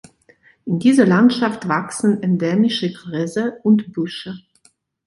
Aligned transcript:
In 0.65 0.79
dieser 0.79 1.05
Landschaft 1.05 1.67
wachsen 1.67 2.23
endemische 2.23 2.91
Gräser 2.91 3.59
und 3.63 3.91
Büsche. 3.93 4.35